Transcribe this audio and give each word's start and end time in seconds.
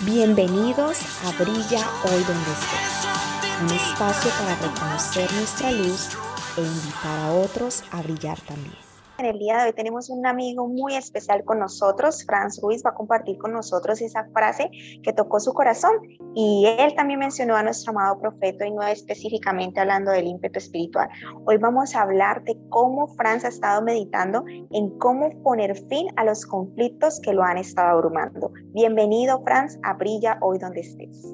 Bienvenidos 0.00 0.98
a 1.24 1.42
Brilla 1.42 1.86
Hoy 2.04 2.24
Donde 2.24 2.52
Estés, 2.52 3.60
un 3.60 3.70
espacio 3.70 4.30
para 4.38 4.56
reconocer 4.56 5.32
nuestra 5.34 5.70
luz 5.72 6.08
e 6.56 6.62
invitar 6.62 7.18
a 7.18 7.32
otros 7.32 7.84
a 7.90 8.00
brillar 8.02 8.40
también. 8.40 8.89
En 9.20 9.26
el 9.26 9.38
día 9.38 9.58
de 9.58 9.64
hoy 9.66 9.72
tenemos 9.74 10.08
un 10.08 10.26
amigo 10.26 10.66
muy 10.66 10.96
especial 10.96 11.44
con 11.44 11.58
nosotros, 11.58 12.24
Franz 12.24 12.58
Ruiz 12.62 12.82
va 12.82 12.92
a 12.92 12.94
compartir 12.94 13.36
con 13.36 13.52
nosotros 13.52 14.00
esa 14.00 14.24
frase 14.32 14.70
que 15.02 15.12
tocó 15.12 15.40
su 15.40 15.52
corazón 15.52 15.92
y 16.34 16.64
él 16.78 16.94
también 16.94 17.20
mencionó 17.20 17.54
a 17.54 17.62
nuestro 17.62 17.90
amado 17.90 18.18
profeta 18.18 18.66
y 18.66 18.70
no 18.70 18.82
específicamente 18.82 19.78
hablando 19.78 20.10
del 20.10 20.26
ímpetu 20.26 20.58
espiritual. 20.58 21.10
Hoy 21.44 21.58
vamos 21.58 21.94
a 21.94 22.00
hablar 22.00 22.42
de 22.44 22.56
cómo 22.70 23.08
Franz 23.08 23.44
ha 23.44 23.48
estado 23.48 23.82
meditando 23.82 24.42
en 24.48 24.88
cómo 24.98 25.28
poner 25.42 25.76
fin 25.90 26.06
a 26.16 26.24
los 26.24 26.46
conflictos 26.46 27.20
que 27.20 27.34
lo 27.34 27.42
han 27.42 27.58
estado 27.58 27.90
abrumando. 27.90 28.50
Bienvenido 28.72 29.42
Franz 29.44 29.78
a 29.82 29.92
Brilla 29.92 30.38
hoy 30.40 30.58
donde 30.58 30.80
estés. 30.80 31.30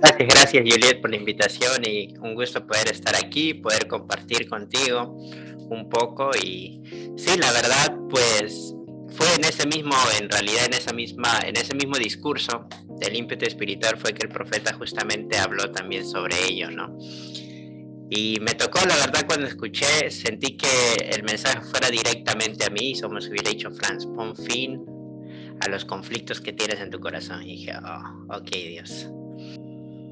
Gracias, 0.00 0.28
gracias 0.28 0.62
Juliet 0.62 1.00
por 1.00 1.10
la 1.10 1.16
invitación 1.16 1.84
y 1.84 2.14
un 2.20 2.34
gusto 2.34 2.64
poder 2.64 2.90
estar 2.90 3.16
aquí, 3.16 3.54
poder 3.54 3.88
compartir 3.88 4.48
contigo 4.48 5.16
un 5.70 5.88
poco 5.88 6.30
y 6.36 6.80
sí, 7.16 7.36
la 7.38 7.50
verdad, 7.52 7.96
pues 8.08 8.74
fue 9.10 9.26
en 9.34 9.44
ese 9.44 9.66
mismo, 9.66 9.94
en 10.20 10.30
realidad 10.30 10.66
en 10.66 10.74
esa 10.74 10.92
misma, 10.92 11.40
en 11.44 11.56
ese 11.56 11.74
mismo 11.74 11.96
discurso 11.96 12.68
del 13.00 13.16
ímpetu 13.16 13.46
espiritual 13.46 13.98
fue 13.98 14.14
que 14.14 14.26
el 14.26 14.32
profeta 14.32 14.72
justamente 14.74 15.36
habló 15.36 15.70
también 15.72 16.06
sobre 16.06 16.36
ello, 16.48 16.70
¿no? 16.70 16.96
Y 18.10 18.38
me 18.40 18.54
tocó, 18.54 18.78
la 18.86 18.96
verdad, 18.96 19.26
cuando 19.26 19.46
escuché, 19.46 20.10
sentí 20.10 20.56
que 20.56 20.94
el 21.10 21.24
mensaje 21.24 21.60
fuera 21.60 21.90
directamente 21.90 22.64
a 22.64 22.70
mí, 22.70 22.98
como 23.00 23.20
si 23.20 23.28
hubiera 23.28 23.50
dicho 23.50 23.70
Franz, 23.70 24.06
pon 24.06 24.34
fin 24.34 24.86
a 25.60 25.68
los 25.68 25.84
conflictos 25.84 26.40
que 26.40 26.54
tienes 26.54 26.80
en 26.80 26.90
tu 26.90 27.00
corazón. 27.00 27.42
Y 27.42 27.56
dije, 27.56 27.72
oh, 27.76 28.34
ok, 28.34 28.50
Dios. 28.50 29.10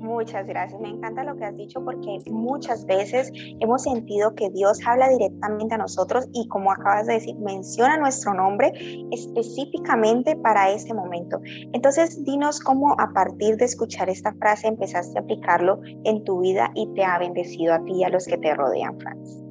Muchas 0.01 0.47
gracias. 0.47 0.81
Me 0.81 0.89
encanta 0.89 1.25
lo 1.25 1.37
que 1.37 1.45
has 1.45 1.57
dicho 1.57 1.83
porque 1.83 2.19
muchas 2.31 2.85
veces 2.87 3.31
hemos 3.61 3.83
sentido 3.83 4.35
que 4.35 4.51
Dios 4.51 4.79
habla 4.87 5.09
directamente 5.09 5.75
a 5.75 5.79
nosotros 5.79 6.27
y 6.33 6.47
como 6.49 6.71
acabas 6.71 7.07
de 7.07 7.15
decir, 7.15 7.37
menciona 7.37 7.97
nuestro 7.97 8.35
nombre 8.35 8.73
específicamente 9.11 10.37
para 10.37 10.71
ese 10.71 10.93
momento. 10.93 11.41
Entonces, 11.73 12.23
dinos 12.25 12.61
cómo 12.61 12.95
a 12.99 13.13
partir 13.13 13.57
de 13.57 13.65
escuchar 13.65 14.09
esta 14.11 14.33
frase 14.35 14.69
empezaste 14.69 15.19
a 15.19 15.23
aplicarlo 15.23 15.81
en 16.05 16.25
tu 16.25 16.41
vida 16.41 16.71
y 16.75 16.87
te 16.95 17.05
ha 17.05 17.19
bendecido 17.19 17.75
a 17.75 17.83
ti 17.85 17.95
y 17.97 18.05
a 18.05 18.09
los 18.09 18.27
que 18.27 18.37
te 18.39 18.55
rodean, 18.55 18.99
Franz. 19.01 19.43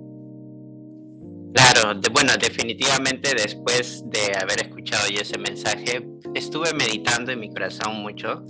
Claro, 1.54 2.00
bueno, 2.12 2.34
definitivamente 2.40 3.34
después 3.34 4.04
de 4.10 4.38
haber 4.42 4.62
escuchado 4.62 5.08
yo 5.10 5.22
ese 5.22 5.40
mensaje, 5.40 6.06
estuve 6.34 6.74
meditando 6.74 7.32
en 7.32 7.40
mi 7.40 7.50
corazón 7.50 8.02
mucho 8.02 8.46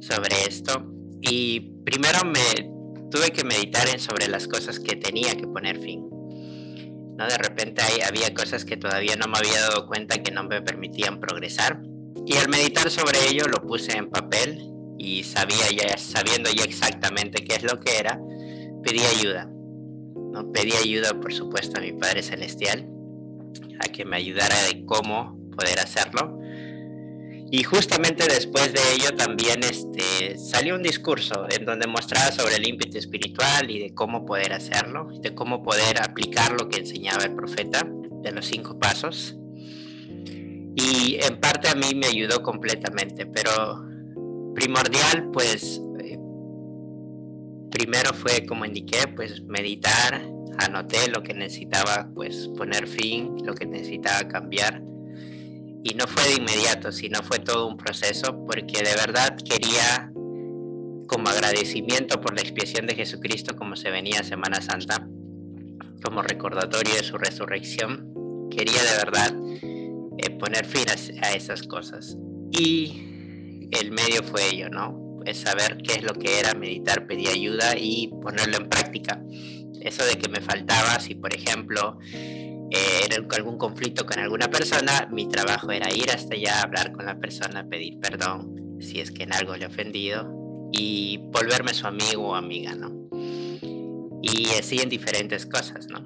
sobre 0.00 0.34
esto 0.48 0.91
y 1.22 1.60
primero 1.84 2.24
me 2.24 2.70
tuve 3.10 3.30
que 3.30 3.44
meditar 3.44 3.88
sobre 4.00 4.28
las 4.28 4.48
cosas 4.48 4.80
que 4.80 4.96
tenía 4.96 5.34
que 5.36 5.46
poner 5.46 5.78
fin. 5.80 6.08
¿no? 6.10 7.26
De 7.26 7.38
repente 7.38 7.82
había 8.06 8.34
cosas 8.34 8.64
que 8.64 8.76
todavía 8.76 9.16
no 9.16 9.28
me 9.28 9.38
había 9.38 9.60
dado 9.60 9.86
cuenta 9.86 10.22
que 10.22 10.32
no 10.32 10.44
me 10.44 10.60
permitían 10.62 11.20
progresar. 11.20 11.80
Y 12.26 12.36
al 12.36 12.48
meditar 12.48 12.90
sobre 12.90 13.18
ello 13.28 13.44
lo 13.46 13.66
puse 13.66 13.96
en 13.96 14.10
papel 14.10 14.72
y 14.98 15.22
sabía 15.24 15.70
ya, 15.70 15.96
sabiendo 15.96 16.50
ya 16.50 16.64
exactamente 16.64 17.44
qué 17.44 17.56
es 17.56 17.62
lo 17.62 17.78
que 17.80 17.98
era, 17.98 18.18
pedí 18.82 19.00
ayuda. 19.18 19.48
¿no? 20.32 20.50
Pedí 20.52 20.72
ayuda, 20.72 21.10
por 21.20 21.32
supuesto, 21.32 21.78
a 21.78 21.82
mi 21.82 21.92
Padre 21.92 22.22
Celestial, 22.22 22.88
a 23.80 23.88
que 23.88 24.04
me 24.04 24.16
ayudara 24.16 24.56
de 24.64 24.84
cómo 24.84 25.38
poder 25.56 25.78
hacerlo. 25.78 26.38
Y 27.54 27.64
justamente 27.64 28.24
después 28.26 28.72
de 28.72 28.80
ello 28.94 29.14
también 29.14 29.62
este, 29.62 30.38
salió 30.38 30.74
un 30.74 30.82
discurso 30.82 31.46
en 31.50 31.66
donde 31.66 31.86
mostraba 31.86 32.32
sobre 32.32 32.56
el 32.56 32.66
ímpetu 32.66 32.96
espiritual 32.96 33.70
y 33.70 33.78
de 33.78 33.94
cómo 33.94 34.24
poder 34.24 34.54
hacerlo, 34.54 35.10
de 35.20 35.34
cómo 35.34 35.62
poder 35.62 36.02
aplicar 36.02 36.52
lo 36.52 36.70
que 36.70 36.78
enseñaba 36.78 37.24
el 37.24 37.34
profeta 37.34 37.86
de 37.86 38.32
los 38.32 38.46
cinco 38.46 38.78
pasos. 38.78 39.36
Y 40.74 41.18
en 41.20 41.38
parte 41.40 41.68
a 41.68 41.74
mí 41.74 41.94
me 41.94 42.06
ayudó 42.06 42.42
completamente, 42.42 43.26
pero 43.26 43.84
primordial 44.54 45.28
pues 45.30 45.78
eh, 46.00 46.18
primero 47.70 48.14
fue 48.14 48.46
como 48.46 48.64
indiqué, 48.64 49.08
pues 49.14 49.42
meditar, 49.42 50.22
anoté 50.56 51.06
lo 51.14 51.22
que 51.22 51.34
necesitaba 51.34 52.08
pues 52.14 52.48
poner 52.56 52.88
fin, 52.88 53.36
lo 53.44 53.54
que 53.54 53.66
necesitaba 53.66 54.26
cambiar 54.26 54.82
y 55.84 55.94
no 55.94 56.06
fue 56.06 56.24
de 56.24 56.34
inmediato, 56.34 56.92
sino 56.92 57.22
fue 57.22 57.38
todo 57.38 57.66
un 57.66 57.76
proceso, 57.76 58.44
porque 58.46 58.82
de 58.82 58.94
verdad 58.94 59.36
quería, 59.36 60.12
como 61.06 61.28
agradecimiento 61.28 62.20
por 62.20 62.34
la 62.34 62.42
expiación 62.42 62.86
de 62.86 62.94
Jesucristo, 62.94 63.56
como 63.56 63.74
se 63.76 63.90
venía 63.90 64.22
Semana 64.22 64.60
Santa, 64.60 65.08
como 66.04 66.22
recordatorio 66.22 66.94
de 66.94 67.02
su 67.02 67.18
resurrección, 67.18 68.48
quería 68.50 68.82
de 68.82 68.96
verdad 68.96 69.34
eh, 70.18 70.30
poner 70.30 70.64
fin 70.66 70.84
a, 70.88 71.32
esas 71.32 71.62
cosas. 71.62 72.16
Y 72.50 73.68
el 73.72 73.90
medio 73.90 74.22
fue 74.22 74.48
ello, 74.50 74.68
¿no? 74.68 75.20
Es 75.24 75.38
saber 75.38 75.78
qué 75.78 75.94
es 75.94 76.02
lo 76.02 76.14
que 76.14 76.38
era 76.38 76.54
meditar, 76.54 77.06
pedir 77.06 77.28
ayuda 77.28 77.74
y 77.76 78.08
ponerlo 78.08 78.58
en 78.58 78.68
práctica. 78.68 79.22
Eso 79.80 80.04
de 80.04 80.14
que 80.16 80.28
me 80.28 80.40
faltaba, 80.40 81.00
si 81.00 81.14
por 81.14 81.34
ejemplo 81.34 81.98
eh, 82.74 83.06
era 83.06 83.24
algún 83.36 83.58
conflicto 83.58 84.06
con 84.06 84.18
alguna 84.18 84.48
persona, 84.48 85.08
mi 85.10 85.28
trabajo 85.28 85.70
era 85.70 85.92
ir 85.92 86.10
hasta 86.10 86.34
allá, 86.34 86.62
hablar 86.62 86.92
con 86.92 87.06
la 87.06 87.18
persona, 87.18 87.66
pedir 87.68 87.98
perdón 88.00 88.78
si 88.80 89.00
es 89.00 89.10
que 89.10 89.22
en 89.22 89.32
algo 89.32 89.56
le 89.56 89.64
he 89.64 89.66
ofendido 89.66 90.42
y 90.72 91.18
volverme 91.32 91.74
su 91.74 91.86
amigo 91.86 92.30
o 92.30 92.34
amiga, 92.34 92.74
¿no? 92.74 92.90
Y 94.22 94.48
así 94.58 94.80
en 94.80 94.88
diferentes 94.88 95.46
cosas, 95.46 95.86
¿no? 95.88 96.00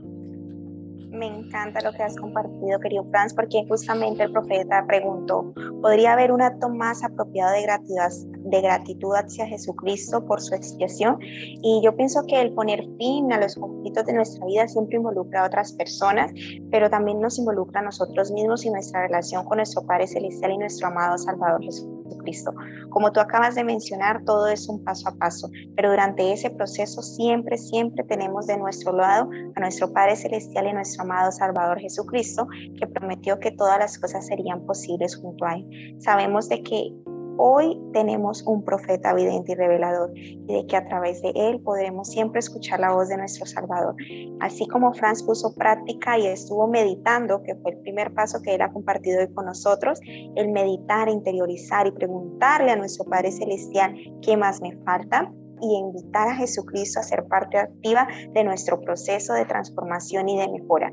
Me 1.11 1.27
encanta 1.27 1.81
lo 1.81 1.93
que 1.93 2.03
has 2.03 2.17
compartido, 2.17 2.79
querido 2.81 3.05
Franz, 3.11 3.33
porque 3.33 3.65
justamente 3.67 4.25
el 4.25 4.33
profeta 4.33 4.85
preguntó, 4.87 5.55
¿podría 5.81 6.13
haber 6.13 6.33
un 6.33 6.43
acto 6.43 6.69
más 6.69 7.03
apropiado 7.03 7.53
de 7.53 7.63
gratitud, 7.63 8.36
de 8.47 8.61
gratitud 8.61 9.15
hacia 9.15 9.47
Jesucristo 9.47 10.25
por 10.25 10.41
su 10.41 10.55
expiación? 10.55 11.19
Y 11.21 11.81
yo 11.85 11.97
pienso 11.97 12.25
que 12.27 12.41
el 12.41 12.53
poner 12.53 12.85
fin 12.99 13.33
a 13.33 13.41
los 13.41 13.55
conflictos 13.55 14.07
de 14.07 14.15
nuestra 14.15 14.47
vida 14.47 14.69
siempre 14.69 14.97
involucra 14.97 15.43
a 15.43 15.47
otras 15.47 15.73
personas, 15.73 16.33
pero 16.71 16.89
también 16.91 17.21
nos 17.21 17.39
involucra 17.39 17.81
a 17.81 17.85
nosotros 17.85 18.31
mismos 18.31 18.65
y 18.65 18.71
nuestra 18.71 19.03
relación 19.03 19.45
con 19.45 19.59
nuestro 19.59 19.83
Padre 19.87 20.07
Celestial 20.07 20.53
y 20.53 20.59
nuestro 20.59 20.89
amado 20.89 21.19
Salvador. 21.19 21.63
Jesucristo. 21.63 22.55
Como 22.91 23.13
tú 23.13 23.21
acabas 23.21 23.55
de 23.55 23.65
mencionar, 23.65 24.25
todo 24.25 24.49
es 24.49 24.69
un 24.69 24.83
paso 24.85 25.09
a 25.09 25.13
paso, 25.13 25.51
pero 25.75 25.91
durante 25.91 26.33
ese 26.33 26.51
proceso 26.51 27.03
siempre, 27.03 27.59
siempre 27.59 28.05
tenemos 28.05 28.47
de 28.47 28.57
nuestro 28.57 28.93
lado 28.93 29.29
a 29.55 29.61
nuestro 29.61 29.93
Padre 29.93 30.17
Celestial 30.17 30.67
y 30.69 30.73
nuestro 30.73 31.03
amado 31.03 31.33
Salvador 31.33 31.79
Jesucristo, 31.79 32.47
que 32.79 32.87
prometió 32.87 33.39
que 33.39 33.51
todas 33.51 33.79
las 33.79 33.99
cosas 33.99 34.27
serían 34.27 34.65
posibles 34.67 35.17
junto 35.17 35.45
a 35.45 35.55
Él. 35.55 35.97
Sabemos 35.99 36.49
de 36.49 36.63
que 36.63 36.93
Hoy 37.39 37.79
tenemos 37.93 38.43
un 38.47 38.65
profeta 38.65 39.11
evidente 39.11 39.53
y 39.53 39.55
revelador 39.55 40.11
y 40.17 40.41
de 40.47 40.67
que 40.67 40.77
a 40.77 40.87
través 40.87 41.21
de 41.21 41.33
él 41.35 41.61
podremos 41.61 42.09
siempre 42.09 42.39
escuchar 42.39 42.81
la 42.81 42.93
voz 42.93 43.09
de 43.09 43.17
nuestro 43.19 43.45
Salvador. 43.45 43.95
Así 44.41 44.67
como 44.67 44.95
Franz 44.95 45.23
puso 45.23 45.55
práctica 45.55 46.19
y 46.19 46.27
estuvo 46.27 46.67
meditando, 46.67 47.43
que 47.43 47.55
fue 47.57 47.73
el 47.73 47.79
primer 47.79 48.15
paso 48.15 48.41
que 48.43 48.55
él 48.55 48.63
ha 48.63 48.73
compartido 48.73 49.21
hoy 49.21 49.33
con 49.35 49.47
nosotros, 49.47 50.01
el 50.35 50.51
meditar, 50.51 51.09
interiorizar 51.09 51.87
y 51.87 51.93
preguntarle 51.93 52.73
a 52.73 52.77
nuestro 52.77 53.05
Padre 53.05 53.33
Celestial 53.33 53.95
qué 54.23 54.37
más 54.37 54.63
me 54.63 54.77
falta, 54.85 55.31
y 55.61 55.77
invitar 55.77 56.29
a 56.29 56.35
Jesucristo 56.37 57.01
a 57.01 57.03
ser 57.03 57.25
parte 57.25 57.59
activa 57.59 58.09
de 58.33 58.45
nuestro 58.45 58.81
proceso 58.81 59.33
de 59.35 59.45
transformación 59.45 60.29
y 60.29 60.39
de 60.39 60.49
mejora. 60.49 60.93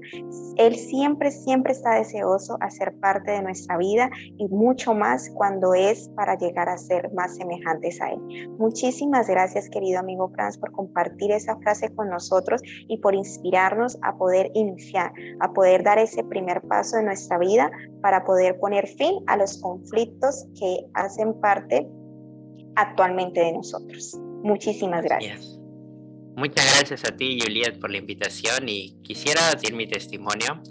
Él 0.58 0.76
siempre, 0.76 1.32
siempre 1.32 1.74
está 1.74 1.96
deseoso 1.96 2.58
a 2.62 2.70
ser 2.70 2.94
parte 3.00 3.32
de 3.32 3.42
nuestra 3.42 3.78
vida 3.78 4.10
y 4.38 4.48
mucho 4.48 4.94
más 4.94 5.30
cuando 5.36 5.74
es 5.74 6.10
para 6.16 6.38
llegar 6.38 6.70
a 6.70 6.78
ser 6.78 7.12
más 7.14 7.36
semejantes 7.36 8.02
a 8.02 8.12
Él. 8.12 8.50
Muchísimas 8.58 9.28
gracias, 9.28 9.70
querido 9.70 10.00
amigo 10.00 10.30
Franz, 10.30 10.58
por 10.58 10.72
compartir 10.72 11.32
esa 11.32 11.58
frase 11.58 11.94
con 11.94 12.10
nosotros 12.10 12.62
y 12.88 12.98
por 12.98 13.16
inspirarnos 13.16 13.98
a 14.02 14.16
poder 14.18 14.52
iniciar, 14.54 15.12
a 15.40 15.52
poder 15.54 15.84
dar 15.84 16.00
ese 16.00 16.24
primer 16.24 16.62
paso 16.62 16.98
de 16.98 17.04
nuestra 17.04 17.38
vida 17.38 17.72
para 18.02 18.24
poder 18.24 18.60
poner 18.60 18.88
fin 18.88 19.24
a 19.28 19.38
los 19.38 19.58
conflictos 19.62 20.48
que 20.60 20.86
hacen 20.94 21.34
parte 21.40 21.88
actualmente 22.76 23.40
de 23.40 23.54
nosotros. 23.54 24.18
Muchísimas 24.44 25.04
gracias. 25.04 25.60
Muchas 26.36 26.66
gracias 26.78 27.06
a 27.06 27.16
ti, 27.16 27.40
Juliet, 27.40 27.80
por 27.80 27.92
la 27.92 27.98
invitación 27.98 28.68
y 28.68 28.98
quisiera 29.04 29.52
decir 29.54 29.76
mi 29.76 29.88
testimonio 29.88 30.62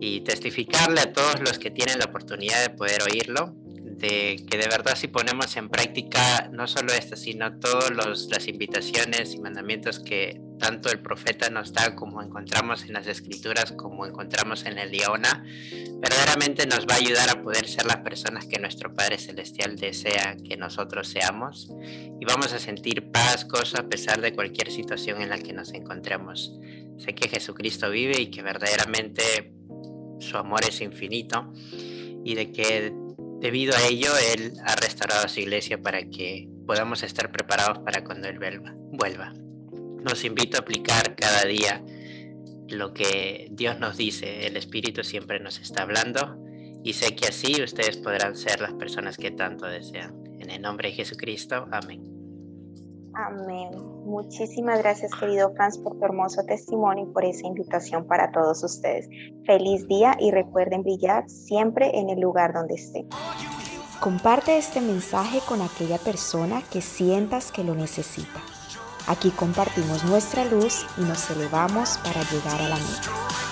y 0.00 0.20
testificarle 0.22 1.00
a 1.00 1.12
todos 1.12 1.40
los 1.40 1.58
que 1.58 1.70
tienen 1.70 1.98
la 1.98 2.06
oportunidad 2.06 2.62
de 2.62 2.70
poder 2.70 3.02
oírlo 3.02 3.54
que 3.98 4.58
de 4.58 4.68
verdad 4.68 4.96
si 4.96 5.08
ponemos 5.08 5.56
en 5.56 5.68
práctica 5.68 6.48
no 6.52 6.66
solo 6.68 6.92
esta, 6.92 7.16
sino 7.16 7.58
todas 7.58 7.90
las 7.90 8.46
invitaciones 8.46 9.34
y 9.34 9.40
mandamientos 9.40 9.98
que 9.98 10.40
tanto 10.58 10.90
el 10.90 11.00
profeta 11.00 11.50
nos 11.50 11.72
da 11.72 11.94
como 11.94 12.22
encontramos 12.22 12.84
en 12.84 12.92
las 12.92 13.06
escrituras, 13.06 13.72
como 13.72 14.06
encontramos 14.06 14.64
en 14.66 14.78
el 14.78 14.90
Liona, 14.90 15.44
verdaderamente 16.00 16.66
nos 16.66 16.86
va 16.86 16.94
a 16.94 16.98
ayudar 16.98 17.30
a 17.30 17.42
poder 17.42 17.66
ser 17.68 17.86
las 17.86 17.98
personas 17.98 18.46
que 18.46 18.58
nuestro 18.58 18.94
Padre 18.94 19.18
Celestial 19.18 19.76
desea 19.76 20.36
que 20.36 20.56
nosotros 20.56 21.08
seamos 21.08 21.70
y 22.20 22.24
vamos 22.24 22.52
a 22.52 22.58
sentir 22.58 23.10
paz, 23.10 23.46
gozo 23.48 23.80
a 23.80 23.88
pesar 23.88 24.20
de 24.20 24.34
cualquier 24.34 24.70
situación 24.70 25.22
en 25.22 25.30
la 25.30 25.38
que 25.38 25.52
nos 25.52 25.72
encontremos. 25.72 26.52
Sé 26.98 27.14
que 27.14 27.28
Jesucristo 27.28 27.90
vive 27.90 28.20
y 28.20 28.30
que 28.30 28.42
verdaderamente 28.42 29.52
su 30.18 30.36
amor 30.36 30.60
es 30.68 30.80
infinito 30.80 31.52
y 32.24 32.34
de 32.34 32.52
que 32.52 32.92
debido 33.40 33.74
a 33.76 33.86
ello 33.86 34.10
Él 34.34 34.54
ha 34.64 34.76
restaurado 34.76 35.28
su 35.28 35.40
iglesia 35.40 35.80
para 35.80 36.08
que 36.08 36.48
podamos 36.66 37.02
estar 37.02 37.30
preparados 37.30 37.78
para 37.80 38.04
cuando 38.04 38.28
Él 38.28 38.38
vuelva. 38.38 39.32
Nos 40.02 40.24
invito 40.24 40.56
a 40.56 40.60
aplicar 40.60 41.16
cada 41.16 41.44
día 41.44 41.82
lo 42.68 42.92
que 42.92 43.48
Dios 43.50 43.78
nos 43.78 43.96
dice. 43.96 44.46
El 44.46 44.56
Espíritu 44.56 45.02
siempre 45.02 45.40
nos 45.40 45.58
está 45.58 45.82
hablando 45.82 46.38
y 46.84 46.92
sé 46.92 47.14
que 47.16 47.28
así 47.28 47.62
ustedes 47.62 47.96
podrán 47.96 48.36
ser 48.36 48.60
las 48.60 48.74
personas 48.74 49.16
que 49.16 49.30
tanto 49.30 49.66
desean. 49.66 50.14
En 50.38 50.50
el 50.50 50.62
nombre 50.62 50.90
de 50.90 50.94
Jesucristo, 50.94 51.66
amén. 51.72 52.17
Amén. 53.14 53.70
Muchísimas 54.04 54.78
gracias, 54.78 55.12
querido 55.14 55.52
Franz, 55.54 55.78
por 55.78 55.98
tu 55.98 56.04
hermoso 56.04 56.42
testimonio 56.44 57.04
y 57.08 57.12
por 57.12 57.24
esa 57.24 57.46
invitación 57.46 58.06
para 58.06 58.30
todos 58.30 58.62
ustedes. 58.62 59.08
Feliz 59.46 59.86
día 59.88 60.16
y 60.18 60.30
recuerden 60.30 60.82
brillar 60.82 61.28
siempre 61.28 61.90
en 61.98 62.10
el 62.10 62.20
lugar 62.20 62.52
donde 62.52 62.74
estén. 62.74 63.08
Comparte 64.00 64.56
este 64.56 64.80
mensaje 64.80 65.40
con 65.48 65.60
aquella 65.60 65.98
persona 65.98 66.62
que 66.70 66.80
sientas 66.80 67.50
que 67.50 67.64
lo 67.64 67.74
necesita. 67.74 68.40
Aquí 69.08 69.30
compartimos 69.30 70.04
nuestra 70.04 70.44
luz 70.44 70.86
y 70.98 71.00
nos 71.00 71.30
elevamos 71.30 71.98
para 71.98 72.20
llegar 72.30 72.60
a 72.60 72.68
la 72.68 72.76
meta. 72.76 73.47